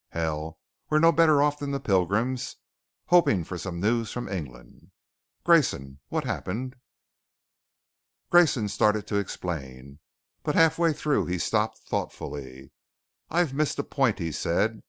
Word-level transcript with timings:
"Hell! 0.13 0.57
We're 0.89 0.97
no 0.97 1.11
better 1.11 1.43
off 1.43 1.59
than 1.59 1.69
the 1.69 1.79
Pilgrims, 1.79 2.55
hoping 3.05 3.43
for 3.43 3.55
some 3.59 3.79
news 3.81 4.11
from 4.11 4.27
England. 4.27 4.89
Grayson, 5.43 5.99
what 6.07 6.23
happened?" 6.23 6.75
Grayson 8.31 8.67
started 8.67 9.05
to 9.05 9.17
explain, 9.17 9.99
but 10.41 10.55
half 10.55 10.79
way 10.79 10.91
through 10.91 11.27
he 11.27 11.37
stopped 11.37 11.87
thoughtfully. 11.87 12.71
"I've 13.29 13.53
missed 13.53 13.77
a 13.77 13.83
point," 13.83 14.17
he 14.17 14.31
said. 14.31 14.79